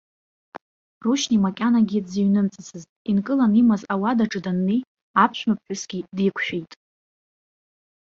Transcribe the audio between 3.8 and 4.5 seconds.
ауадаҿы